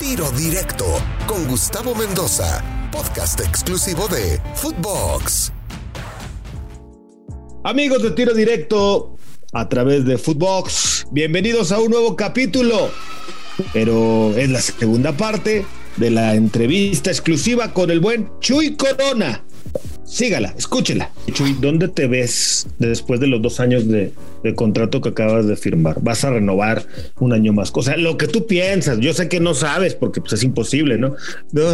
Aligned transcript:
Tiro 0.00 0.30
Directo 0.32 0.84
con 1.26 1.46
Gustavo 1.46 1.94
Mendoza, 1.94 2.62
podcast 2.90 3.40
exclusivo 3.40 4.08
de 4.08 4.40
Footbox. 4.56 5.52
Amigos 7.62 8.02
de 8.02 8.10
Tiro 8.10 8.34
Directo 8.34 9.16
a 9.52 9.68
través 9.68 10.04
de 10.04 10.18
Footbox, 10.18 11.06
bienvenidos 11.12 11.70
a 11.70 11.78
un 11.78 11.90
nuevo 11.90 12.16
capítulo, 12.16 12.90
pero 13.72 14.36
es 14.36 14.50
la 14.50 14.60
segunda 14.60 15.16
parte 15.16 15.64
de 15.96 16.10
la 16.10 16.34
entrevista 16.34 17.10
exclusiva 17.10 17.72
con 17.72 17.90
el 17.90 18.00
buen 18.00 18.30
Chuy 18.40 18.76
Corona. 18.76 19.44
Sígala, 20.06 20.54
escúchela. 20.58 21.10
Chuy, 21.32 21.56
¿dónde 21.60 21.88
te 21.88 22.06
ves 22.06 22.66
después 22.78 23.20
de 23.20 23.26
los 23.26 23.40
dos 23.40 23.58
años 23.58 23.88
de, 23.88 24.12
contrato 24.54 25.00
que 25.00 25.08
acabas 25.08 25.46
de 25.46 25.56
firmar? 25.56 25.96
¿Vas 26.02 26.24
a 26.24 26.30
renovar 26.30 26.84
un 27.18 27.32
año 27.32 27.52
más? 27.52 27.72
O 27.74 27.82
sea, 27.82 27.96
lo 27.96 28.18
que 28.18 28.28
tú 28.28 28.46
piensas, 28.46 28.98
yo 29.00 29.14
sé 29.14 29.28
que 29.28 29.40
no 29.40 29.54
sabes 29.54 29.94
porque 29.94 30.20
pues, 30.20 30.34
es 30.34 30.42
imposible, 30.42 30.98
¿no? 30.98 31.16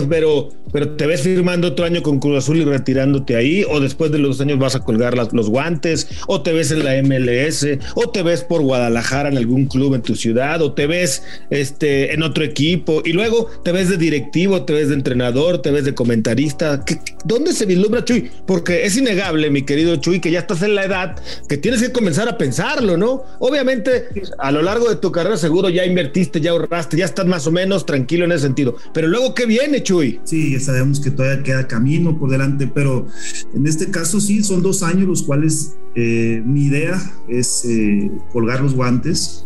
pero, 0.08 0.50
pero 0.72 0.90
te 0.90 1.06
ves 1.06 1.22
firmando 1.22 1.68
otro 1.68 1.84
año 1.84 2.02
con 2.02 2.20
Cruz 2.20 2.38
Azul 2.38 2.58
y 2.58 2.64
retirándote 2.64 3.34
ahí, 3.34 3.64
o 3.68 3.80
después 3.80 4.12
de 4.12 4.18
los 4.18 4.38
dos 4.38 4.46
años 4.46 4.58
vas 4.58 4.76
a 4.76 4.84
colgar 4.84 5.14
los 5.32 5.48
guantes, 5.48 6.06
o 6.28 6.42
te 6.42 6.52
ves 6.52 6.70
en 6.70 6.84
la 6.84 7.02
MLS, 7.02 7.66
o 7.94 8.10
te 8.10 8.22
ves 8.22 8.44
por 8.44 8.62
Guadalajara 8.62 9.28
en 9.28 9.38
algún 9.38 9.66
club 9.66 9.94
en 9.94 10.02
tu 10.02 10.14
ciudad, 10.14 10.62
o 10.62 10.72
te 10.72 10.86
ves 10.86 11.24
este, 11.50 12.14
en 12.14 12.22
otro 12.22 12.44
equipo, 12.44 13.02
y 13.04 13.12
luego 13.12 13.48
te 13.64 13.72
ves 13.72 13.88
de 13.88 13.96
directivo, 13.96 14.64
te 14.64 14.72
ves 14.72 14.88
de 14.88 14.94
entrenador, 14.94 15.60
te 15.60 15.72
ves 15.72 15.84
de 15.84 15.94
comentarista. 15.94 16.84
¿Qué, 16.84 16.98
¿Dónde 17.24 17.52
se 17.52 17.66
vislumbra 17.66 18.04
Chuy? 18.04 18.19
Porque 18.46 18.84
es 18.84 18.96
innegable, 18.96 19.50
mi 19.50 19.62
querido 19.62 19.96
Chuy, 19.96 20.20
que 20.20 20.30
ya 20.30 20.40
estás 20.40 20.62
en 20.62 20.74
la 20.74 20.84
edad 20.84 21.16
que 21.48 21.56
tienes 21.56 21.80
que 21.82 21.92
comenzar 21.92 22.28
a 22.28 22.38
pensarlo, 22.38 22.96
¿no? 22.96 23.22
Obviamente, 23.38 24.08
a 24.38 24.50
lo 24.50 24.62
largo 24.62 24.88
de 24.88 24.96
tu 24.96 25.12
carrera 25.12 25.36
seguro 25.36 25.68
ya 25.68 25.84
invertiste, 25.84 26.40
ya 26.40 26.50
ahorraste, 26.52 26.96
ya 26.96 27.04
estás 27.04 27.26
más 27.26 27.46
o 27.46 27.52
menos 27.52 27.86
tranquilo 27.86 28.24
en 28.24 28.32
ese 28.32 28.42
sentido. 28.42 28.76
Pero 28.92 29.08
luego, 29.08 29.34
¿qué 29.34 29.46
viene, 29.46 29.82
Chuy? 29.82 30.20
Sí, 30.24 30.52
ya 30.52 30.60
sabemos 30.60 31.00
que 31.00 31.10
todavía 31.10 31.42
queda 31.42 31.66
camino 31.66 32.18
por 32.18 32.30
delante, 32.30 32.66
pero 32.66 33.06
en 33.54 33.66
este 33.66 33.90
caso 33.90 34.20
sí, 34.20 34.42
son 34.42 34.62
dos 34.62 34.82
años 34.82 35.06
los 35.06 35.22
cuales 35.22 35.76
eh, 35.94 36.42
mi 36.44 36.64
idea 36.64 37.00
es 37.28 37.64
eh, 37.64 38.10
colgar 38.32 38.60
los 38.60 38.74
guantes. 38.74 39.44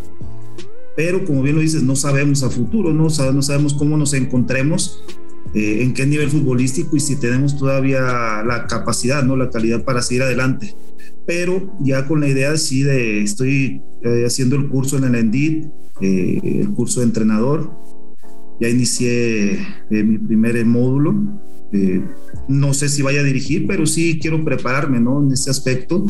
Pero 0.97 1.25
como 1.25 1.43
bien 1.43 1.57
lo 1.57 1.63
dices, 1.63 1.83
no 1.83 1.97
sabemos 1.97 2.45
a 2.45 2.51
futuro, 2.51 2.93
no, 2.93 3.09
no 3.09 3.43
sabemos 3.43 3.75
cómo 3.75 3.97
nos 3.97 4.15
encontremos 4.15 5.03
eh, 5.55 5.85
en 5.85 5.95
qué 5.95 6.05
nivel 6.05 6.31
futbolístico 6.31 6.97
y 6.97 7.01
si 7.01 7.15
tenemos 7.15 7.57
todavía 7.57 8.01
la 8.45 8.67
capacidad, 8.69 9.23
¿no? 9.23 9.37
La 9.37 9.51
calidad 9.51 9.85
para 9.85 10.03
seguir 10.03 10.25
adelante. 10.25 10.75
Pero 11.27 11.73
ya 11.81 12.09
con 12.09 12.21
la 12.21 12.29
idea 12.29 12.57
sí 12.57 12.83
de, 12.83 13.23
estoy 13.23 13.81
eh, 14.03 14.25
haciendo 14.27 14.57
el 14.57 14.69
curso 14.69 14.99
en 14.99 15.05
el 15.05 15.15
ENDIT, 15.15 15.67
eh, 16.01 16.41
el 16.43 16.71
curso 16.71 17.01
de 17.01 17.07
entrenador, 17.07 17.71
ya 18.61 18.69
inicié 18.69 19.61
mi 19.91 20.19
primer 20.19 20.65
módulo. 20.67 21.41
no 22.49 22.75
sé 22.75 22.89
si 22.89 23.03
vaya 23.03 23.21
a 23.21 23.25
dirigir, 23.25 23.67
pero 23.67 23.87
sí 23.87 24.19
quiero 24.21 24.45
prepararme, 24.45 25.01
¿no? 25.01 25.23
En 25.23 25.33
este 25.33 25.51
aspecto. 25.51 26.05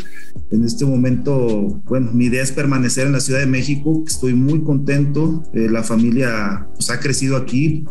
En 0.50 0.65
este 0.65 0.87
momento, 0.87 1.83
bueno, 1.84 2.12
mi 2.12 2.27
idea 2.27 2.42
es 2.42 2.53
permanecer 2.53 3.06
en 3.06 3.12
la 3.12 3.20
Ciudad 3.20 3.41
de 3.41 3.47
México. 3.47 4.05
Estoy 4.06 4.34
muy 4.34 4.62
contento. 4.62 5.42
la 5.53 5.83
familia 5.83 6.67
pues, 6.77 6.91
ha 6.91 7.00
crecido 7.00 7.37
aquí 7.37 7.84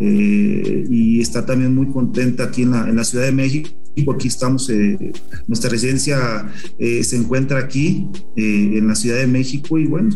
eh, 0.00 0.86
y 0.90 1.20
está 1.20 1.44
también 1.44 1.74
muy 1.74 1.88
contenta 1.88 2.44
aquí 2.44 2.62
en 2.62 2.70
la, 2.72 2.88
en 2.88 2.96
la 2.96 3.04
Ciudad 3.04 3.26
de 3.26 3.32
México. 3.32 3.70
Aquí 4.14 4.28
estamos, 4.28 4.70
eh, 4.70 5.12
nuestra 5.46 5.68
residencia 5.68 6.50
eh, 6.78 7.04
se 7.04 7.16
encuentra 7.16 7.58
aquí 7.58 8.08
eh, 8.36 8.78
en 8.78 8.88
la 8.88 8.94
Ciudad 8.94 9.18
de 9.18 9.26
México 9.26 9.78
y 9.78 9.86
bueno, 9.86 10.10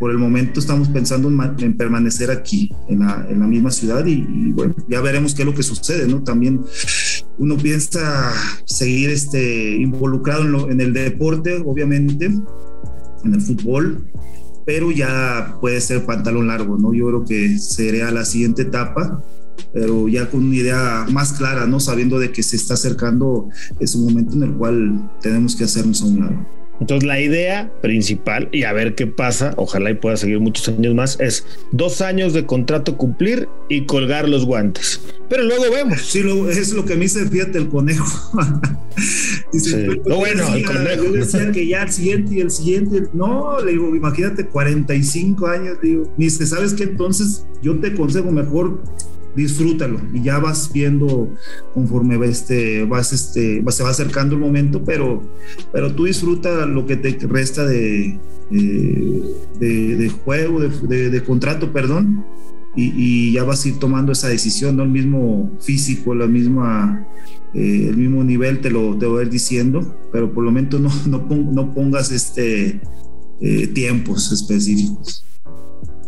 por 0.00 0.10
el 0.10 0.18
momento 0.18 0.58
estamos 0.58 0.88
pensando 0.88 1.28
en, 1.28 1.64
en 1.64 1.76
permanecer 1.76 2.30
aquí, 2.30 2.70
en 2.88 3.00
la, 3.00 3.26
en 3.28 3.40
la 3.40 3.46
misma 3.46 3.70
ciudad 3.70 4.04
y, 4.04 4.26
y, 4.28 4.52
bueno, 4.52 4.74
ya 4.88 5.00
veremos 5.00 5.34
qué 5.34 5.42
es 5.42 5.46
lo 5.46 5.54
que 5.54 5.62
sucede, 5.62 6.08
¿no? 6.08 6.22
También 6.24 6.60
uno 7.38 7.56
piensa 7.56 8.32
seguir 8.64 9.10
este, 9.10 9.76
involucrado 9.76 10.42
en, 10.42 10.52
lo, 10.52 10.70
en 10.70 10.80
el 10.80 10.92
deporte, 10.92 11.62
obviamente, 11.64 12.26
en 12.26 13.34
el 13.34 13.40
fútbol, 13.40 14.10
pero 14.64 14.90
ya 14.90 15.56
puede 15.60 15.80
ser 15.80 16.04
pantalón 16.06 16.48
largo, 16.48 16.78
¿no? 16.78 16.92
Yo 16.94 17.06
creo 17.08 17.24
que 17.24 17.58
sería 17.58 18.10
la 18.10 18.24
siguiente 18.24 18.62
etapa, 18.62 19.22
pero 19.72 20.08
ya 20.08 20.30
con 20.30 20.44
una 20.44 20.56
idea 20.56 21.06
más 21.10 21.32
clara, 21.32 21.66
¿no? 21.66 21.80
Sabiendo 21.80 22.18
de 22.18 22.32
que 22.32 22.42
se 22.42 22.56
está 22.56 22.74
acercando 22.74 23.48
ese 23.80 23.98
momento 23.98 24.34
en 24.36 24.42
el 24.44 24.54
cual 24.54 25.10
tenemos 25.20 25.54
que 25.56 25.64
hacernos 25.64 26.02
a 26.02 26.06
un 26.06 26.20
lado. 26.20 26.63
Entonces 26.80 27.06
la 27.06 27.20
idea 27.20 27.70
principal, 27.82 28.48
y 28.52 28.64
a 28.64 28.72
ver 28.72 28.94
qué 28.94 29.06
pasa, 29.06 29.54
ojalá 29.56 29.90
y 29.90 29.94
pueda 29.94 30.16
seguir 30.16 30.40
muchos 30.40 30.68
años 30.68 30.94
más, 30.94 31.18
es 31.20 31.46
dos 31.72 32.00
años 32.00 32.32
de 32.32 32.46
contrato 32.46 32.96
cumplir 32.96 33.48
y 33.68 33.86
colgar 33.86 34.28
los 34.28 34.44
guantes. 34.44 35.00
Pero 35.28 35.44
luego 35.44 35.64
vemos. 35.72 36.00
Sí, 36.00 36.22
lo, 36.22 36.50
es 36.50 36.72
lo 36.72 36.84
que 36.84 36.94
me 36.94 37.02
dice, 37.02 37.26
fíjate, 37.26 37.58
el 37.58 37.68
conejo. 37.68 38.06
Dice, 39.52 39.90
sí. 39.90 40.00
Lo 40.04 40.16
bueno, 40.16 40.42
decía, 40.42 40.56
el 40.56 40.64
conejo. 40.64 41.04
Yo 41.04 41.12
decía 41.12 41.52
que 41.52 41.66
ya 41.66 41.82
el 41.84 41.92
siguiente 41.92 42.34
y 42.34 42.40
el 42.40 42.50
siguiente. 42.50 43.04
No, 43.12 43.60
le 43.60 43.72
digo, 43.72 43.94
imagínate, 43.94 44.46
45 44.46 45.46
años. 45.46 45.78
Digo, 45.80 46.12
me 46.16 46.24
dice, 46.24 46.46
¿sabes 46.46 46.74
qué? 46.74 46.84
Entonces 46.84 47.46
yo 47.62 47.78
te 47.78 47.88
aconsejo 47.88 48.30
mejor 48.30 48.82
disfrútalo 49.34 50.00
y 50.12 50.22
ya 50.22 50.38
vas 50.38 50.70
viendo 50.72 51.34
conforme 51.72 52.24
este, 52.26 52.84
vas 52.84 53.12
este, 53.12 53.64
se 53.68 53.82
va 53.82 53.90
acercando 53.90 54.34
el 54.34 54.40
momento, 54.40 54.84
pero, 54.84 55.22
pero 55.72 55.92
tú 55.94 56.04
disfruta 56.04 56.66
lo 56.66 56.86
que 56.86 56.96
te 56.96 57.26
resta 57.26 57.66
de, 57.66 58.18
de, 58.50 59.96
de 59.96 60.08
juego, 60.08 60.60
de, 60.60 61.24
contrato, 61.24 61.72
perdón, 61.72 62.24
y, 62.76 63.32
ya 63.32 63.44
vas 63.44 63.64
a 63.64 63.68
ir 63.68 63.78
tomando 63.78 64.12
esa 64.12 64.28
decisión, 64.28 64.76
¿no? 64.76 64.82
El 64.82 64.90
mismo 64.90 65.52
físico, 65.60 66.14
la 66.14 66.26
misma, 66.26 67.06
eh, 67.54 67.86
el 67.88 67.96
mismo 67.96 68.24
nivel 68.24 68.60
te 68.60 68.70
lo, 68.70 68.96
te 68.98 69.06
voy 69.06 69.20
a 69.20 69.22
ir 69.22 69.30
diciendo, 69.30 69.96
pero 70.12 70.32
por 70.32 70.44
lo 70.44 70.50
menos 70.50 70.80
no, 70.80 70.90
no, 71.06 71.52
no 71.52 71.74
pongas 71.74 72.10
este, 72.10 72.80
eh, 73.40 73.66
tiempos 73.68 74.32
específicos. 74.32 75.24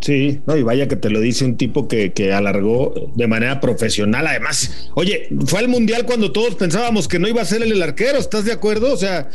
Sí, 0.06 0.38
no, 0.46 0.56
y 0.56 0.62
vaya 0.62 0.86
que 0.86 0.94
te 0.94 1.10
lo 1.10 1.18
dice 1.18 1.44
un 1.44 1.56
tipo 1.56 1.88
que, 1.88 2.12
que, 2.12 2.32
alargó 2.32 3.10
de 3.16 3.26
manera 3.26 3.60
profesional. 3.60 4.24
Además, 4.28 4.88
oye, 4.94 5.26
fue 5.46 5.58
al 5.58 5.66
mundial 5.66 6.06
cuando 6.06 6.30
todos 6.30 6.54
pensábamos 6.54 7.08
que 7.08 7.18
no 7.18 7.26
iba 7.26 7.42
a 7.42 7.44
ser 7.44 7.60
él 7.64 7.72
el 7.72 7.82
arquero, 7.82 8.16
¿estás 8.16 8.44
de 8.44 8.52
acuerdo? 8.52 8.92
O 8.92 8.96
sea, 8.96 9.30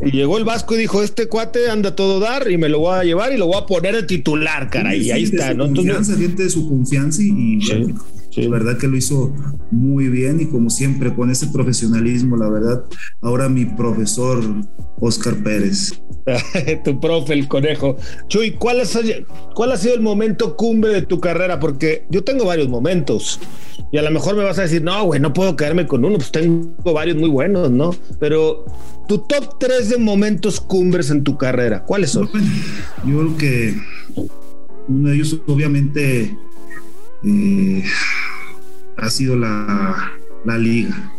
y 0.00 0.12
llegó 0.12 0.38
el 0.38 0.44
Vasco 0.44 0.76
y 0.76 0.78
dijo: 0.78 1.02
Este 1.02 1.26
cuate 1.26 1.68
anda 1.68 1.96
todo 1.96 2.20
dar 2.20 2.48
y 2.48 2.56
me 2.56 2.68
lo 2.68 2.78
voy 2.78 2.96
a 2.96 3.02
llevar 3.02 3.32
y 3.32 3.38
lo 3.38 3.48
voy 3.48 3.56
a 3.60 3.66
poner 3.66 3.96
de 3.96 4.04
titular, 4.04 4.70
caray. 4.70 5.00
Sí, 5.00 5.08
y 5.08 5.10
ahí 5.10 5.24
está, 5.24 5.52
¿no? 5.52 5.64
Entonces, 5.64 6.36
de 6.36 6.48
su 6.48 6.68
confianza 6.68 7.20
y, 7.20 7.60
sí. 7.60 7.92
Sí. 8.38 8.44
La 8.44 8.50
verdad 8.50 8.78
que 8.78 8.88
lo 8.88 8.96
hizo 8.96 9.34
muy 9.70 10.08
bien 10.08 10.40
y 10.40 10.46
como 10.46 10.70
siempre 10.70 11.14
con 11.14 11.30
ese 11.30 11.48
profesionalismo, 11.48 12.36
la 12.36 12.48
verdad, 12.48 12.84
ahora 13.20 13.48
mi 13.48 13.64
profesor 13.64 14.42
Oscar 15.00 15.36
Pérez. 15.42 16.00
tu 16.84 17.00
profe, 17.00 17.34
el 17.34 17.48
conejo. 17.48 17.96
Chuy, 18.28 18.52
¿cuál, 18.52 18.80
es, 18.80 18.98
¿cuál 19.54 19.72
ha 19.72 19.76
sido 19.76 19.94
el 19.94 20.00
momento 20.00 20.56
cumbre 20.56 20.92
de 20.92 21.02
tu 21.02 21.20
carrera? 21.20 21.58
Porque 21.58 22.06
yo 22.10 22.22
tengo 22.24 22.44
varios 22.44 22.68
momentos 22.68 23.40
y 23.90 23.98
a 23.98 24.02
lo 24.02 24.10
mejor 24.10 24.36
me 24.36 24.44
vas 24.44 24.58
a 24.58 24.62
decir, 24.62 24.82
no, 24.82 25.04
güey, 25.04 25.20
no 25.20 25.32
puedo 25.32 25.56
quedarme 25.56 25.86
con 25.86 26.04
uno, 26.04 26.16
pues 26.16 26.30
tengo 26.30 26.92
varios 26.92 27.16
muy 27.16 27.30
buenos, 27.30 27.70
¿no? 27.70 27.94
Pero 28.20 28.66
tu 29.06 29.18
top 29.18 29.58
3 29.58 29.88
de 29.90 29.98
momentos 29.98 30.60
cumbres 30.60 31.10
en 31.10 31.24
tu 31.24 31.38
carrera, 31.38 31.84
¿cuáles 31.84 32.10
son? 32.10 32.28
Yo 33.06 33.18
creo 33.18 33.36
que 33.36 33.74
uno 34.88 35.08
de 35.08 35.14
ellos 35.14 35.40
obviamente 35.46 36.36
eh, 37.24 37.84
ha 38.98 39.10
sido 39.10 39.36
la, 39.36 40.12
la, 40.44 40.58
liga. 40.58 41.12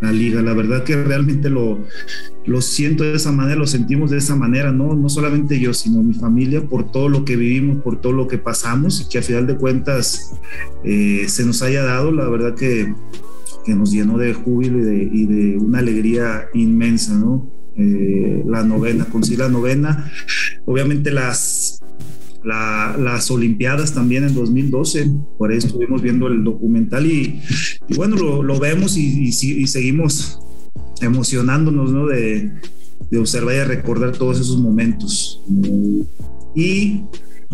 La 0.00 0.12
liga, 0.12 0.40
la 0.40 0.54
verdad 0.54 0.82
que 0.84 0.96
realmente 0.96 1.50
lo, 1.50 1.84
lo 2.46 2.60
siento 2.62 3.04
de 3.04 3.14
esa 3.14 3.32
manera, 3.32 3.56
lo 3.56 3.66
sentimos 3.66 4.10
de 4.10 4.18
esa 4.18 4.34
manera, 4.34 4.72
¿no? 4.72 4.94
No 4.94 5.08
solamente 5.08 5.60
yo, 5.60 5.74
sino 5.74 6.02
mi 6.02 6.14
familia, 6.14 6.62
por 6.62 6.90
todo 6.90 7.08
lo 7.08 7.24
que 7.24 7.36
vivimos, 7.36 7.82
por 7.82 8.00
todo 8.00 8.12
lo 8.12 8.26
que 8.26 8.38
pasamos 8.38 9.00
y 9.00 9.08
que 9.08 9.18
a 9.18 9.22
final 9.22 9.46
de 9.46 9.56
cuentas 9.56 10.32
eh, 10.84 11.26
se 11.28 11.44
nos 11.44 11.60
haya 11.62 11.84
dado, 11.84 12.12
la 12.12 12.28
verdad 12.28 12.54
que, 12.54 12.94
que 13.64 13.74
nos 13.74 13.92
llenó 13.92 14.16
de 14.16 14.32
júbilo 14.32 14.78
y 14.78 14.82
de, 14.82 15.10
y 15.12 15.26
de 15.26 15.58
una 15.58 15.80
alegría 15.80 16.48
inmensa, 16.54 17.14
¿no? 17.14 17.50
Eh, 17.76 18.42
la 18.46 18.64
novena, 18.64 19.04
conseguí 19.04 19.36
la 19.36 19.48
novena. 19.48 20.10
Obviamente 20.66 21.10
las 21.10 21.69
la, 22.44 22.96
las 22.98 23.30
Olimpiadas 23.30 23.94
también 23.94 24.24
en 24.24 24.34
2012, 24.34 25.10
por 25.38 25.52
eso 25.52 25.68
estuvimos 25.68 26.02
viendo 26.02 26.26
el 26.28 26.42
documental 26.42 27.06
y, 27.06 27.40
y 27.88 27.94
bueno, 27.94 28.16
lo, 28.16 28.42
lo 28.42 28.58
vemos 28.58 28.96
y, 28.96 29.24
y, 29.24 29.28
y, 29.28 29.66
seguimos 29.66 30.38
emocionándonos 31.00 31.92
¿no? 31.92 32.06
de, 32.06 32.52
de, 33.10 33.18
observar 33.18 33.54
y 33.56 33.64
recordar 33.64 34.12
todos 34.12 34.40
esos 34.40 34.58
momentos. 34.58 35.42
Y 36.54 37.02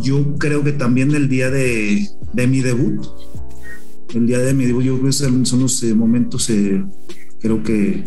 yo 0.03 0.37
creo 0.37 0.63
que 0.63 0.73
también 0.73 1.15
el 1.15 1.29
día 1.29 1.51
de, 1.51 2.09
de 2.33 2.47
mi 2.47 2.61
debut, 2.61 3.05
el 4.15 4.27
día 4.27 4.39
de 4.39 4.55
mi 4.55 4.67
debut, 4.67 4.85
yo 4.85 4.95
creo 4.99 5.07
que 5.07 5.13
son 5.13 5.61
los 5.61 5.83
eh, 5.83 5.95
momentos, 5.95 6.49
eh, 6.51 6.85
creo 7.41 7.63
que 7.63 8.05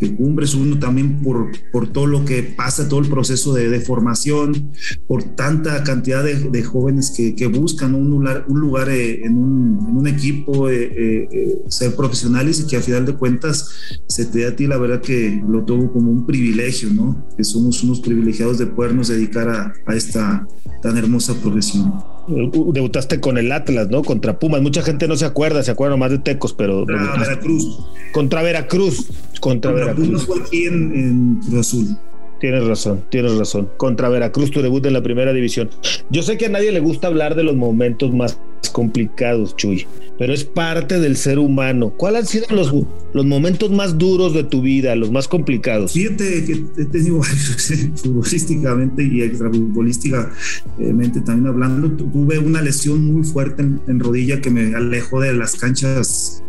que 0.00 0.16
cumbres, 0.16 0.54
uno 0.54 0.78
también 0.78 1.22
por, 1.22 1.50
por 1.70 1.92
todo 1.92 2.06
lo 2.06 2.24
que 2.24 2.42
pasa, 2.42 2.88
todo 2.88 3.00
el 3.00 3.08
proceso 3.08 3.52
de, 3.52 3.68
de 3.68 3.80
formación, 3.80 4.72
por 5.06 5.22
tanta 5.22 5.84
cantidad 5.84 6.24
de, 6.24 6.36
de 6.36 6.62
jóvenes 6.62 7.12
que, 7.14 7.34
que, 7.36 7.46
buscan 7.46 7.94
un 7.94 8.08
lugar, 8.08 8.46
un 8.48 8.60
lugar 8.60 8.88
eh, 8.88 9.22
en, 9.24 9.36
un, 9.36 9.78
en, 9.86 9.96
un, 9.96 10.06
equipo, 10.06 10.70
eh, 10.70 11.28
eh, 11.30 11.58
ser 11.68 11.94
profesionales 11.94 12.60
y 12.60 12.66
que 12.66 12.78
a 12.78 12.80
final 12.80 13.04
de 13.04 13.14
cuentas 13.14 13.68
se 14.08 14.24
te 14.24 14.42
da 14.42 14.48
a 14.48 14.56
ti, 14.56 14.66
la 14.66 14.78
verdad 14.78 15.02
que 15.02 15.42
lo 15.46 15.64
tomo 15.64 15.92
como 15.92 16.10
un 16.10 16.24
privilegio, 16.24 16.88
¿no? 16.94 17.26
Que 17.36 17.44
somos 17.44 17.82
unos 17.84 18.00
privilegiados 18.00 18.58
de 18.58 18.66
podernos 18.66 19.08
dedicar 19.08 19.48
a, 19.48 19.72
a 19.86 19.94
esta 19.94 20.46
tan 20.82 20.96
hermosa 20.96 21.34
profesión 21.34 21.92
debutaste 22.28 23.20
con 23.20 23.38
el 23.38 23.52
Atlas, 23.52 23.88
¿no? 23.88 24.02
Contra 24.02 24.38
Pumas. 24.38 24.62
Mucha 24.62 24.82
gente 24.82 25.08
no 25.08 25.16
se 25.16 25.24
acuerda, 25.24 25.62
se 25.62 25.70
acuerda 25.70 25.96
más 25.96 26.10
de 26.10 26.18
Tecos, 26.18 26.52
pero. 26.52 26.86
Contra 26.86 27.16
Veracruz. 27.18 27.78
Contra 28.12 28.42
Veracruz. 28.42 29.06
Contra, 29.40 29.72
Veracruz. 29.72 30.06
Pumas 30.06 30.26
fue 30.26 30.40
aquí 30.40 30.64
en, 30.66 30.94
en 30.94 31.40
Cruz 31.40 31.60
Azul. 31.60 31.96
Tienes 32.40 32.64
razón, 32.64 33.02
tienes 33.10 33.36
razón. 33.36 33.68
Contra 33.76 34.08
Veracruz, 34.08 34.50
tu 34.50 34.62
debut 34.62 34.84
en 34.86 34.94
la 34.94 35.02
primera 35.02 35.32
división. 35.32 35.68
Yo 36.08 36.22
sé 36.22 36.38
que 36.38 36.46
a 36.46 36.48
nadie 36.48 36.72
le 36.72 36.80
gusta 36.80 37.06
hablar 37.06 37.34
de 37.34 37.42
los 37.42 37.54
momentos 37.54 38.14
más 38.14 38.38
complicados, 38.68 39.56
Chuy, 39.56 39.86
pero 40.18 40.34
es 40.34 40.44
parte 40.44 41.00
del 41.00 41.16
ser 41.16 41.38
humano. 41.38 41.94
¿Cuáles 41.96 42.20
han 42.20 42.26
sido 42.26 42.46
los, 42.50 42.74
los 43.14 43.24
momentos 43.24 43.70
más 43.70 43.96
duros 43.96 44.34
de 44.34 44.44
tu 44.44 44.60
vida, 44.60 44.94
los 44.96 45.10
más 45.10 45.26
complicados? 45.28 45.92
Fíjate 45.92 46.44
que 46.44 46.64
he 46.76 46.84
tenido 46.84 47.20
eh, 47.70 47.90
futbolísticamente 47.94 49.02
y 49.02 49.22
extrafutbolísticamente 49.22 51.20
también 51.24 51.46
hablando. 51.46 51.90
Tuve 51.92 52.38
una 52.38 52.60
lesión 52.60 53.12
muy 53.12 53.24
fuerte 53.24 53.62
en, 53.62 53.80
en 53.86 54.00
rodilla 54.00 54.40
que 54.40 54.50
me 54.50 54.74
alejó 54.74 55.20
de 55.20 55.32
las 55.32 55.56
canchas 55.56 56.42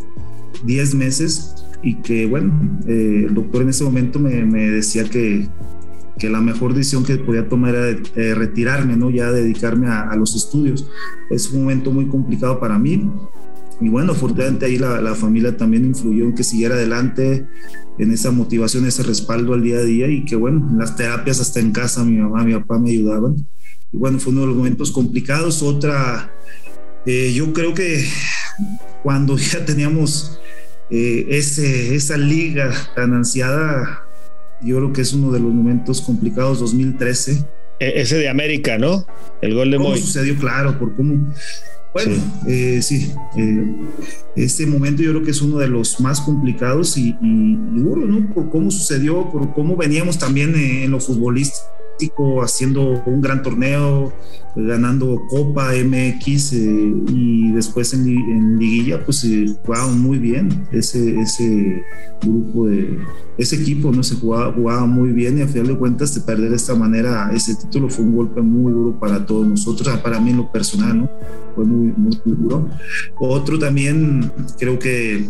10 0.65 0.95
meses 0.95 1.55
y 1.83 1.95
que 1.95 2.25
bueno, 2.25 2.79
eh, 2.87 3.25
el 3.27 3.33
doctor 3.33 3.63
en 3.63 3.69
ese 3.69 3.83
momento 3.83 4.19
me, 4.19 4.45
me 4.45 4.69
decía 4.69 5.03
que, 5.05 5.47
que, 6.21 6.29
la 6.29 6.39
mejor 6.39 6.73
decisión 6.73 7.03
que 7.03 7.17
podía 7.17 7.49
tomar 7.49 7.75
era 7.75 7.89
eh, 8.15 8.35
retirarme, 8.35 8.95
¿no? 8.95 9.09
Ya 9.09 9.31
dedicarme 9.31 9.87
a, 9.87 10.09
a, 10.09 10.15
los 10.15 10.35
estudios. 10.35 10.87
Es 11.29 11.49
un 11.51 11.61
momento 11.61 11.91
muy 11.91 12.07
complicado 12.07 12.59
para 12.59 12.77
mí. 12.77 13.11
Y 13.81 13.89
bueno, 13.89 14.11
afortunadamente 14.11 14.67
ahí 14.67 14.77
la, 14.77 15.01
la, 15.01 15.15
familia 15.15 15.57
también 15.57 15.85
influyó 15.85 16.25
en 16.25 16.35
que 16.35 16.43
siguiera 16.43 16.75
adelante, 16.75 17.47
en 17.97 18.11
esa 18.11 18.31
motivación, 18.31 18.85
ese 18.85 19.03
respaldo 19.03 19.53
al 19.53 19.63
día 19.63 19.79
a 19.79 19.83
día 19.83 20.07
y 20.07 20.23
que 20.23 20.35
bueno, 20.35 20.67
en 20.69 20.77
las 20.77 20.95
terapias 20.95 21.39
hasta 21.39 21.59
en 21.59 21.71
casa 21.71 22.03
mi 22.03 22.17
mamá, 22.17 22.43
mi 22.43 22.53
papá 22.53 22.77
me 22.77 22.91
ayudaban. 22.91 23.35
Y 23.91 23.97
bueno, 23.97 24.19
fue 24.19 24.31
uno 24.31 24.41
de 24.41 24.47
los 24.47 24.55
momentos 24.55 24.91
complicados. 24.91 25.61
Otra, 25.63 26.31
eh, 27.05 27.33
yo 27.33 27.51
creo 27.53 27.73
que 27.73 28.05
cuando 29.03 29.37
ya 29.37 29.65
teníamos 29.65 30.39
eh, 30.89 31.25
ese, 31.29 31.95
esa 31.95 32.17
liga 32.17 32.71
tan 32.95 33.13
ansiada, 33.13 34.05
yo 34.63 34.77
creo 34.77 34.93
que 34.93 35.01
es 35.01 35.13
uno 35.13 35.31
de 35.31 35.39
los 35.39 35.53
momentos 35.53 36.01
complicados 36.01 36.59
2013. 36.59 37.45
E 37.79 38.01
ese 38.01 38.17
de 38.17 38.29
América, 38.29 38.77
¿no? 38.77 39.05
El 39.41 39.55
gol 39.55 39.71
de 39.71 39.77
¿Cómo 39.77 39.89
Moy. 39.89 39.99
sucedió? 39.99 40.35
Claro, 40.37 40.77
por 40.77 40.95
cómo... 40.95 41.33
Bueno, 41.93 42.15
sí, 42.15 42.21
eh, 42.47 42.81
sí 42.81 43.11
eh, 43.37 43.75
este 44.37 44.65
momento 44.65 45.03
yo 45.03 45.11
creo 45.11 45.23
que 45.23 45.31
es 45.31 45.41
uno 45.41 45.57
de 45.57 45.67
los 45.67 45.99
más 45.99 46.21
complicados 46.21 46.95
y, 46.97 47.17
y, 47.21 47.57
y, 47.75 47.79
duro, 47.79 48.05
¿no? 48.05 48.33
Por 48.33 48.49
cómo 48.49 48.71
sucedió, 48.71 49.29
por 49.29 49.53
cómo 49.53 49.75
veníamos 49.75 50.17
también 50.17 50.55
en, 50.55 50.83
en 50.83 50.91
lo 50.91 51.01
futbolístico 51.01 51.67
haciendo 52.41 53.03
un 53.05 53.21
gran 53.21 53.43
torneo, 53.43 54.13
ganando 54.55 55.21
Copa 55.29 55.71
MX 55.73 56.53
eh, 56.53 56.93
y 57.09 57.51
después 57.51 57.93
en, 57.93 58.07
en 58.07 58.59
liguilla, 58.59 59.03
pues 59.03 59.23
eh, 59.23 59.45
jugaban 59.65 59.99
muy 59.99 60.17
bien 60.17 60.67
ese, 60.71 61.19
ese 61.19 61.83
grupo 62.21 62.67
de 62.67 62.99
ese 63.37 63.55
equipo, 63.55 63.91
no 63.91 64.03
se 64.03 64.15
jugaba, 64.15 64.53
jugaba, 64.53 64.85
muy 64.85 65.11
bien 65.11 65.37
y 65.37 65.41
a 65.41 65.47
final 65.47 65.67
de 65.67 65.77
cuentas 65.77 66.13
de 66.13 66.21
perder 66.21 66.49
de 66.49 66.55
esta 66.55 66.75
manera 66.75 67.31
ese 67.33 67.55
título 67.55 67.89
fue 67.89 68.05
un 68.05 68.15
golpe 68.15 68.41
muy 68.41 68.71
duro 68.71 68.99
para 68.99 69.25
todos 69.25 69.47
nosotros, 69.47 69.97
para 69.99 70.19
mí 70.19 70.31
en 70.31 70.37
lo 70.37 70.51
personal, 70.51 70.99
¿no? 70.99 71.09
Fue 71.55 71.65
muy, 71.65 71.93
muy 71.95 72.17
duro. 72.25 72.69
Otro 73.19 73.57
también 73.57 74.31
creo 74.59 74.77
que 74.77 75.29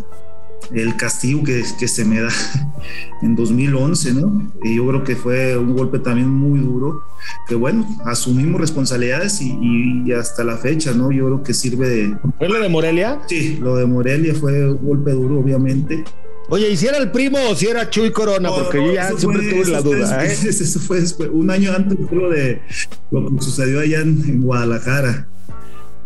el 0.73 0.95
castigo 0.95 1.43
que, 1.43 1.63
que, 1.79 1.87
se 1.87 2.05
me 2.05 2.21
da 2.21 2.29
en 3.21 3.35
2011, 3.35 4.13
¿no? 4.13 4.51
Y 4.63 4.75
yo 4.75 4.87
creo 4.87 5.03
que 5.03 5.15
fue 5.15 5.57
un 5.57 5.75
golpe 5.75 5.99
también 5.99 6.29
muy 6.29 6.59
duro, 6.59 7.03
que 7.47 7.55
bueno, 7.55 7.87
asumimos 8.05 8.61
responsabilidades 8.61 9.41
y, 9.41 9.57
y, 10.05 10.11
hasta 10.13 10.43
la 10.43 10.57
fecha, 10.57 10.93
¿no? 10.93 11.11
Yo 11.11 11.25
creo 11.25 11.43
que 11.43 11.53
sirve 11.53 11.89
de... 11.89 12.17
¿Fue 12.37 12.49
lo 12.49 12.59
de 12.59 12.69
Morelia? 12.69 13.21
Sí, 13.27 13.57
lo 13.61 13.75
de 13.75 13.85
Morelia 13.85 14.33
fue 14.33 14.71
un 14.71 14.85
golpe 14.85 15.11
duro, 15.11 15.39
obviamente. 15.39 16.03
Oye, 16.49 16.69
¿y 16.69 16.77
si 16.77 16.87
era 16.87 16.97
el 16.97 17.11
primo 17.11 17.37
o 17.49 17.55
si 17.55 17.67
era 17.67 17.89
Chuy 17.89 18.11
Corona? 18.11 18.49
Porque 18.49 18.77
no, 18.77 18.87
yo 18.87 18.93
ya 18.93 19.11
siempre 19.17 19.41
fue, 19.43 19.61
tuve 19.61 19.71
la 19.71 19.81
duda. 19.81 20.07
Fue, 20.07 20.27
¿eh? 20.27 20.31
Eso 20.49 20.79
fue 20.79 20.99
después, 20.99 21.29
un 21.31 21.49
año 21.49 21.71
antes 21.73 21.97
de 21.97 22.15
lo, 22.15 22.29
de, 22.29 22.61
lo 23.09 23.35
que 23.35 23.41
sucedió 23.43 23.79
allá 23.79 24.01
en, 24.01 24.21
en 24.27 24.41
Guadalajara 24.41 25.27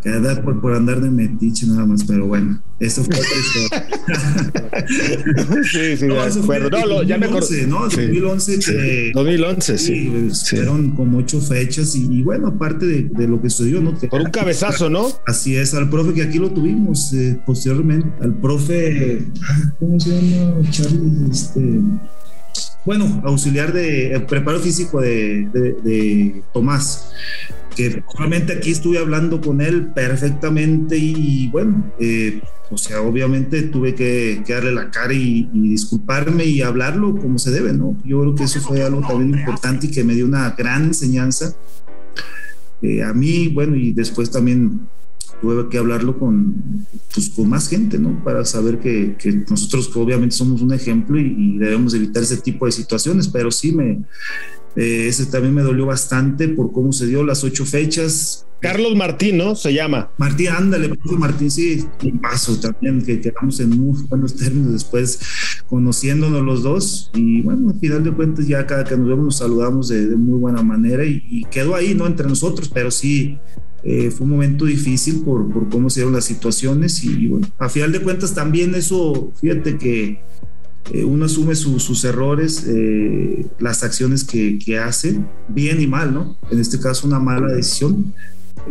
edad 0.06 0.44
por, 0.44 0.62
por, 0.62 0.74
andar 0.74 1.02
de 1.02 1.10
metiche 1.10 1.66
nada 1.66 1.86
más, 1.86 2.04
pero 2.04 2.28
bueno, 2.28 2.62
eso 2.80 3.04
fue 3.04 3.16
otra 3.16 3.28
historia. 3.44 3.88
sí, 5.72 5.98
sí, 5.98 6.07
no, 6.07 6.16
no, 6.16 6.25
2011, 6.25 7.06
ya 7.07 7.18
me 7.18 7.25
acordé. 7.25 7.68
¿no? 7.68 7.81
2011, 7.84 8.62
sí. 8.62 8.72
que, 8.72 9.12
2011, 9.13 9.78
sí. 9.78 10.30
sí. 10.31 10.56
Fueron 10.56 10.92
como 10.92 11.18
ocho 11.18 11.42
fechas 11.42 11.96
y, 11.96 12.06
y 12.06 12.22
bueno, 12.22 12.48
aparte 12.48 12.86
de, 12.86 13.04
de, 13.04 13.28
lo 13.28 13.42
que 13.42 13.50
sucedió, 13.50 13.81
¿no? 13.81 13.98
Por 13.98 14.22
un 14.22 14.31
cabezazo, 14.31 14.90
¿no? 14.90 15.07
Así 15.25 15.56
es, 15.56 15.74
al 15.74 15.90
profe 15.90 16.13
que 16.13 16.22
aquí 16.22 16.38
lo 16.38 16.51
tuvimos 16.51 17.12
eh, 17.13 17.40
posteriormente, 17.46 18.08
al 18.22 18.36
profe, 18.36 19.25
¿cómo 19.80 20.00
se 20.00 20.22
llama? 20.22 20.69
Charlie, 20.69 21.31
este 21.31 21.81
bueno, 22.86 23.22
auxiliar 23.25 23.74
de 23.74 24.16
eh, 24.16 24.19
preparo 24.22 24.60
físico 24.60 25.02
de, 25.02 25.48
de, 25.52 25.74
de 25.84 26.44
Tomás, 26.54 27.12
que 27.75 28.04
probablemente 28.10 28.54
aquí 28.54 28.72
estuve 28.72 29.00
hablando 29.00 29.42
con 29.42 29.62
él 29.62 29.88
perfectamente 29.94 30.98
y 30.98 31.50
bueno, 31.50 31.92
eh, 32.00 32.42
o 32.69 32.78
sea, 32.78 33.02
obviamente 33.02 33.63
tuve 33.63 33.94
que, 33.94 34.44
que 34.46 34.54
darle 34.54 34.72
la 34.72 34.90
cara 34.90 35.13
y, 35.13 35.50
y, 35.54 35.69
disculparme 35.69 36.46
y 36.46 36.62
hablarlo 36.62 37.16
como 37.16 37.38
se 37.38 37.52
debe, 37.52 37.74
¿no? 37.74 37.98
Yo 38.04 38.22
creo 38.22 38.36
que 38.36 38.44
eso 38.46 38.60
fue 38.62 38.81
algo 38.81 39.01
también 39.01 39.40
importante 39.40 39.88
y 39.88 39.92
que 39.92 40.04
me 40.04 40.16
dio 40.16 40.25
una 40.25 40.51
gran 40.51 40.86
enseñanza 40.86 41.56
eh, 42.81 43.04
a 43.04 43.13
mí, 43.13 43.50
bueno, 43.50 43.75
y 43.75 43.94
después 43.94 44.30
también 44.31 44.88
tuve 45.42 45.70
que 45.70 45.78
hablarlo 45.78 46.18
con, 46.18 46.86
pues, 47.14 47.30
con 47.30 47.50
más 47.50 47.68
gente, 47.68 48.00
¿no? 48.00 48.24
Para 48.24 48.46
saber 48.46 48.80
que, 48.80 49.16
que 49.18 49.32
nosotros 49.50 49.90
obviamente 49.96 50.36
somos 50.36 50.62
un 50.62 50.74
ejemplo 50.74 51.20
y, 51.20 51.36
y, 51.38 51.58
debemos 51.58 51.94
evitar 51.94 52.24
ese 52.24 52.38
tipo 52.38 52.66
de 52.66 52.72
situaciones, 52.72 53.28
pero 53.28 53.52
sí 53.52 53.72
me... 53.72 54.04
Eh, 54.76 55.08
ese 55.08 55.26
también 55.28 55.54
me 55.54 55.62
dolió 55.62 55.86
bastante 55.86 56.50
por 56.50 56.74
cómo 56.74 56.92
se 56.92 57.08
dio 57.08 57.24
las 57.24 57.46
ocho 57.46 57.66
fechas. 57.66 58.46
Carlos 58.60 58.94
Martín, 58.96 59.38
¿no? 59.38 59.56
Se 59.56 59.74
llama. 59.74 60.12
Martín, 60.18 60.50
ándale, 60.50 60.92
Martín, 61.18 61.50
sí, 61.50 61.86
un 62.04 62.20
paso 62.20 62.60
también, 62.60 63.01
que 63.01 63.22
quedamos 63.22 63.60
en 63.62 63.70
muy 63.70 64.01
buenos 64.10 64.36
términos 64.36 64.74
después 64.74 65.20
conociéndonos 65.70 66.44
los 66.44 66.63
dos. 66.63 67.12
Y 67.13 67.42
bueno, 67.42 67.70
al 67.70 67.80
final 67.80 68.04
de 68.04 68.12
cuentas, 68.12 68.48
ya 68.48 68.65
cada 68.65 68.84
que 68.84 68.98
nos 68.98 69.08
vemos 69.08 69.25
nos 69.25 69.38
saludamos 69.38 69.88
de, 69.88 70.08
de 70.08 70.15
muy 70.15 70.39
buena 70.39 70.62
manera 70.62 71.06
y, 71.06 71.24
y, 71.30 71.44
quedó 71.46 71.75
ahí, 71.75 71.94
¿no? 71.94 72.06
Entre 72.06 72.27
nosotros, 72.27 72.70
pero 72.74 72.92
sí, 72.92 73.38
eh, 73.88 74.10
fue 74.10 74.25
un 74.25 74.32
momento 74.32 74.65
difícil 74.65 75.22
por, 75.22 75.48
por, 75.54 75.70
cómo 75.70 75.92
se 75.92 76.00
dieron 76.00 76.15
las 76.15 76.25
situaciones 76.25 77.04
y, 77.04 77.12
y, 77.12 77.27
bueno, 77.27 77.48
a 77.60 77.70
final 77.70 77.92
de 77.92 78.01
cuentas 78.01 78.34
también 78.34 78.74
eso, 78.74 79.32
fíjate 79.39 79.77
que 79.77 80.20
eh, 80.92 81.04
uno 81.04 81.25
asume 81.25 81.54
su, 81.54 81.80
sus 81.80 82.04
errores, 82.04 82.65
eh, 82.68 83.46
las 83.60 83.84
acciones 83.84 84.24
que, 84.24 84.58
que, 84.58 84.80
hace, 84.80 85.20
bien 85.50 85.80
y 85.80 85.86
mal, 85.86 86.15
¿no? 86.15 86.36
En 86.50 86.60
este 86.60 86.80
caso 86.80 87.06
una 87.06 87.20
mala 87.20 87.54
decisión, 87.54 88.12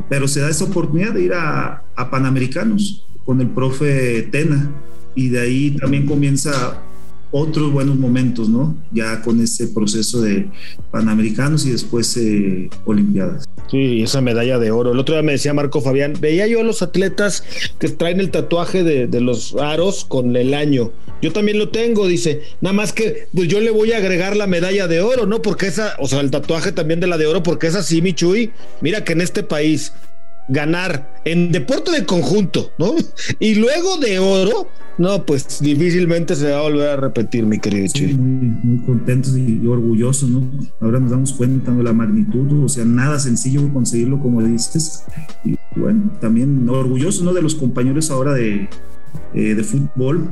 pero 0.08 0.26
se 0.26 0.40
da 0.40 0.50
esa 0.50 0.64
oportunidad 0.64 1.14
de 1.14 1.22
ir 1.22 1.34
a, 1.34 1.84
a 1.94 2.10
Panamericanos 2.10 3.06
con 3.24 3.40
el 3.40 3.50
profe 3.50 4.22
Tena 4.32 4.68
y 5.14 5.28
de 5.28 5.40
ahí 5.40 5.76
también 5.80 6.06
comienza 6.06 6.82
otros 7.36 7.72
buenos 7.72 7.96
momentos, 7.96 8.48
¿no? 8.48 8.76
Ya 8.92 9.20
con 9.20 9.40
ese 9.40 9.66
proceso 9.66 10.20
de 10.20 10.48
Panamericanos 10.92 11.66
y 11.66 11.72
después 11.72 12.16
eh, 12.16 12.70
Olimpiadas. 12.84 13.48
Sí, 13.68 14.02
esa 14.04 14.20
medalla 14.20 14.60
de 14.60 14.70
oro. 14.70 14.92
El 14.92 15.00
otro 15.00 15.16
día 15.16 15.22
me 15.24 15.32
decía 15.32 15.52
Marco 15.52 15.80
Fabián, 15.80 16.14
veía 16.20 16.46
yo 16.46 16.60
a 16.60 16.62
los 16.62 16.80
atletas 16.80 17.42
que 17.80 17.88
traen 17.88 18.20
el 18.20 18.30
tatuaje 18.30 18.84
de, 18.84 19.20
los 19.20 19.56
aros 19.56 20.04
con 20.04 20.36
el 20.36 20.54
año. 20.54 20.92
Yo 21.22 21.32
también 21.32 21.58
lo 21.58 21.70
tengo, 21.70 22.06
dice. 22.06 22.42
Nada 22.60 22.72
más 22.72 22.92
que 22.92 23.26
pues 23.34 23.48
yo 23.48 23.58
le 23.58 23.70
voy 23.72 23.90
a 23.90 23.96
agregar 23.96 24.36
la 24.36 24.46
medalla 24.46 24.86
de 24.86 25.00
oro, 25.00 25.26
¿no? 25.26 25.42
Porque 25.42 25.66
esa, 25.66 25.96
o 25.98 26.06
sea, 26.06 26.20
el 26.20 26.30
tatuaje 26.30 26.70
también 26.70 27.00
de 27.00 27.08
la 27.08 27.18
de 27.18 27.26
oro, 27.26 27.42
porque 27.42 27.66
es 27.66 27.74
así, 27.74 28.00
Michuy. 28.00 28.52
Mira 28.80 29.02
que 29.02 29.14
en 29.14 29.22
este 29.22 29.42
país 29.42 29.92
ganar 30.48 31.20
en 31.24 31.52
deporte 31.52 31.90
de 31.90 32.04
conjunto, 32.04 32.70
¿no? 32.78 32.94
Y 33.38 33.54
luego 33.54 33.96
de 33.98 34.18
oro, 34.18 34.68
no, 34.98 35.24
pues 35.24 35.60
difícilmente 35.60 36.36
se 36.36 36.50
va 36.50 36.58
a 36.58 36.62
volver 36.62 36.88
a 36.88 36.96
repetir, 36.96 37.46
mi 37.46 37.58
querido 37.58 37.88
sí, 37.88 38.14
muy, 38.14 38.48
muy, 38.62 38.84
contentos 38.84 39.36
y, 39.36 39.60
y, 39.62 39.66
orgullosos, 39.66 40.28
¿no? 40.28 40.50
Ahora 40.80 41.00
nos 41.00 41.10
damos 41.10 41.32
cuenta 41.32 41.72
de 41.72 41.82
la 41.82 41.92
magnitud, 41.92 42.64
o 42.64 42.68
sea, 42.68 42.84
nada 42.84 43.18
sencillo 43.18 43.72
conseguirlo, 43.72 44.20
como 44.20 44.42
dices. 44.42 45.04
Y 45.44 45.56
bueno, 45.76 46.12
también 46.20 46.68
orgullosos, 46.68 47.22
¿no? 47.22 47.32
De 47.32 47.42
los 47.42 47.54
compañeros 47.54 48.10
ahora 48.10 48.34
de, 48.34 48.68
eh, 49.34 49.54
de 49.54 49.64
fútbol, 49.64 50.30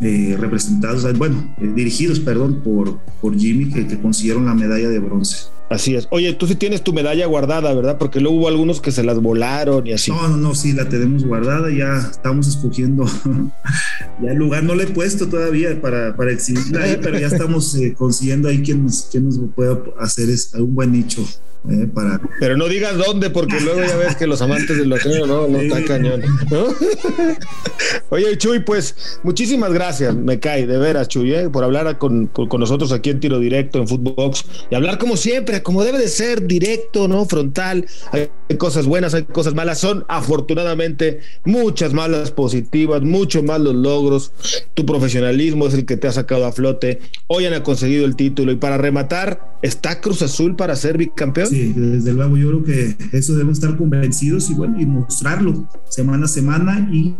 eh, 0.00 0.36
representados, 0.38 1.06
bueno, 1.18 1.54
eh, 1.60 1.70
dirigidos, 1.74 2.18
perdón, 2.20 2.62
por, 2.62 2.98
por 3.20 3.36
Jimmy, 3.36 3.68
que, 3.70 3.86
que 3.86 4.00
consiguieron 4.00 4.46
la 4.46 4.54
medalla 4.54 4.88
de 4.88 4.98
bronce. 4.98 5.53
Así 5.70 5.94
es. 5.94 6.06
Oye, 6.10 6.32
tú 6.34 6.46
sí 6.46 6.54
tienes 6.56 6.82
tu 6.82 6.92
medalla 6.92 7.26
guardada, 7.26 7.72
¿verdad? 7.74 7.96
Porque 7.98 8.20
luego 8.20 8.36
hubo 8.36 8.48
algunos 8.48 8.80
que 8.80 8.92
se 8.92 9.02
las 9.02 9.20
volaron 9.20 9.86
y 9.86 9.92
así. 9.92 10.10
No, 10.10 10.28
no, 10.28 10.36
no, 10.36 10.54
sí, 10.54 10.72
la 10.72 10.88
tenemos 10.88 11.24
guardada. 11.24 11.70
Ya 11.70 11.98
estamos 12.10 12.46
escogiendo. 12.48 13.04
ya 14.22 14.30
el 14.30 14.38
lugar 14.38 14.62
no 14.62 14.74
le 14.74 14.84
he 14.84 14.88
puesto 14.88 15.28
todavía 15.28 15.80
para, 15.80 16.14
para 16.16 16.32
exhibirla 16.32 16.82
ahí, 16.82 16.98
pero 17.02 17.18
ya 17.18 17.28
estamos 17.28 17.74
eh, 17.76 17.94
consiguiendo 17.96 18.48
ahí 18.48 18.62
quien 18.62 18.84
nos, 18.84 19.08
quien 19.10 19.24
nos 19.24 19.38
pueda 19.54 19.78
hacer 19.98 20.28
es 20.28 20.52
un 20.54 20.74
buen 20.74 20.92
nicho. 20.92 21.24
Eh, 21.70 21.86
para... 21.86 22.20
Pero 22.40 22.58
no 22.58 22.68
digas 22.68 22.94
dónde, 22.98 23.30
porque 23.30 23.58
luego 23.58 23.80
ya 23.80 23.96
ves 23.96 24.16
que 24.16 24.26
los 24.26 24.42
amantes 24.42 24.76
del 24.76 24.90
loquero 24.90 25.26
no, 25.26 25.48
no 25.48 25.60
está 25.60 25.82
cañón. 25.84 26.20
¿no? 26.50 26.66
Oye, 28.10 28.36
Chuy, 28.36 28.58
pues 28.60 29.18
muchísimas 29.22 29.72
gracias, 29.72 30.14
me 30.14 30.38
cae, 30.38 30.66
de 30.66 30.76
veras, 30.76 31.08
Chuy, 31.08 31.34
¿eh? 31.34 31.48
por 31.48 31.64
hablar 31.64 31.96
con, 31.96 32.26
con, 32.26 32.60
nosotros 32.60 32.92
aquí 32.92 33.10
en 33.10 33.20
Tiro 33.20 33.38
Directo, 33.38 33.78
en 33.78 33.88
Footbox, 33.88 34.44
y 34.70 34.74
hablar 34.74 34.98
como 34.98 35.16
siempre, 35.16 35.53
como 35.62 35.84
debe 35.84 35.98
de 35.98 36.08
ser, 36.08 36.46
directo, 36.46 37.08
¿no? 37.08 37.24
Frontal. 37.26 37.86
Hay 38.12 38.30
cosas 38.58 38.86
buenas, 38.86 39.14
hay 39.14 39.24
cosas 39.24 39.54
malas. 39.54 39.78
Son 39.78 40.04
afortunadamente 40.08 41.20
muchas 41.44 41.92
malas 41.92 42.30
positivas, 42.30 43.02
muchos 43.02 43.42
más 43.42 43.60
logros. 43.60 44.32
Tu 44.74 44.84
profesionalismo 44.84 45.66
es 45.66 45.74
el 45.74 45.86
que 45.86 45.96
te 45.96 46.08
ha 46.08 46.12
sacado 46.12 46.46
a 46.46 46.52
flote. 46.52 47.00
Hoy 47.26 47.46
han 47.46 47.62
conseguido 47.62 48.04
el 48.04 48.16
título, 48.16 48.52
y 48.52 48.56
para 48.56 48.78
rematar, 48.78 49.53
¿está 49.64 50.00
Cruz 50.00 50.20
Azul 50.22 50.56
para 50.56 50.76
ser 50.76 50.98
bicampeón? 50.98 51.48
Sí, 51.48 51.72
desde 51.74 52.12
luego 52.12 52.36
yo 52.36 52.48
creo 52.48 52.64
que 52.64 52.96
eso 53.16 53.32
debemos 53.32 53.58
estar 53.58 53.76
convencidos 53.76 54.50
y 54.50 54.54
bueno, 54.54 54.80
y 54.80 54.86
mostrarlo 54.86 55.66
semana 55.88 56.26
a 56.26 56.28
semana 56.28 56.88
y 56.92 57.14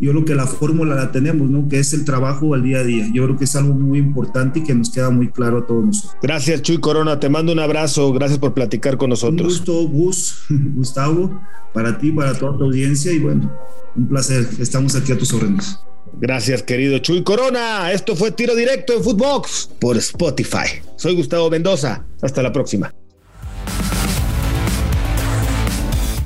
yo 0.00 0.12
creo 0.12 0.24
que 0.24 0.34
la 0.34 0.46
fórmula 0.46 0.94
la 0.94 1.12
tenemos, 1.12 1.50
¿no? 1.50 1.68
Que 1.68 1.78
es 1.78 1.92
el 1.92 2.06
trabajo 2.06 2.54
al 2.54 2.62
día 2.62 2.78
a 2.78 2.84
día. 2.84 3.06
Yo 3.12 3.24
creo 3.24 3.36
que 3.36 3.44
es 3.44 3.54
algo 3.54 3.74
muy 3.74 3.98
importante 3.98 4.60
y 4.60 4.62
que 4.62 4.74
nos 4.74 4.88
queda 4.90 5.10
muy 5.10 5.28
claro 5.28 5.58
a 5.58 5.66
todos 5.66 5.84
nosotros. 5.84 6.16
Gracias, 6.22 6.62
Chuy 6.62 6.78
Corona. 6.78 7.20
Te 7.20 7.28
mando 7.28 7.52
un 7.52 7.58
abrazo. 7.58 8.10
Gracias 8.14 8.38
por 8.38 8.54
platicar 8.54 8.96
con 8.96 9.10
nosotros. 9.10 9.40
Un 9.40 9.48
gusto, 9.48 9.88
Gus, 9.88 10.44
Gustavo, 10.48 11.38
para 11.74 11.98
ti, 11.98 12.12
para 12.12 12.32
toda 12.32 12.56
tu 12.56 12.64
audiencia 12.64 13.12
y 13.12 13.18
bueno, 13.18 13.52
un 13.94 14.08
placer. 14.08 14.48
Estamos 14.58 14.96
aquí 14.96 15.12
a 15.12 15.18
tus 15.18 15.34
órdenes. 15.34 15.78
Gracias, 16.14 16.62
querido 16.62 16.98
Chuy 16.98 17.22
Corona. 17.22 17.92
Esto 17.92 18.16
fue 18.16 18.32
Tiro 18.32 18.54
Directo 18.54 18.92
en 18.92 19.02
Footbox 19.02 19.70
por 19.78 19.96
Spotify. 19.96 20.82
Soy 20.96 21.14
Gustavo 21.14 21.50
Mendoza. 21.50 22.04
Hasta 22.20 22.42
la 22.42 22.52
próxima. 22.52 22.92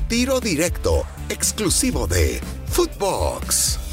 Tiro 0.07 0.39
Directo, 0.39 1.03
exclusivo 1.29 2.07
de 2.07 2.39
Footbox. 2.67 3.84